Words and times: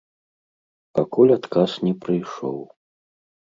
Пакуль 1.01 1.35
адказ 1.37 1.77
не 1.87 1.95
прыйшоў. 2.07 2.61